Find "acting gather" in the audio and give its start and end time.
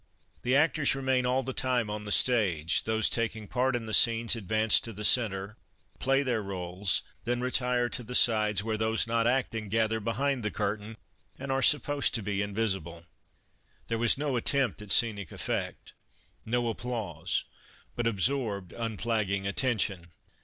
9.27-9.99